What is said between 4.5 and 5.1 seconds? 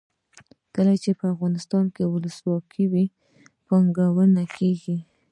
کیږي.